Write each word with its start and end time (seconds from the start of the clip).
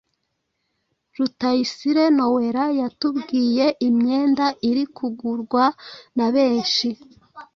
Rutayisire 1.15 2.03
Noella 2.17 2.65
yatubwiye 2.79 3.65
imyenda 3.87 4.45
iri 4.69 4.83
kugurwa 4.95 5.63
na 6.17 6.27
benshi 6.35 6.89